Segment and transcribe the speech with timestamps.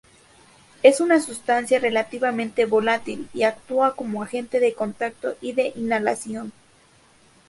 [0.81, 6.51] Es una sustancia relativamente volátil y actúa como agente de contacto y de inhalación.